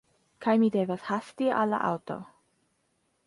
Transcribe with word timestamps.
Kaj 0.45 0.53
mi 0.63 0.69
devas 0.75 1.03
hasti 1.09 1.51
al 1.59 1.71
la 1.75 1.81
aŭto 1.91 2.17